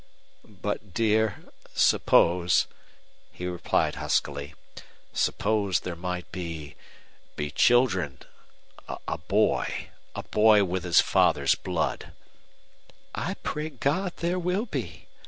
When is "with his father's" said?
10.63-11.53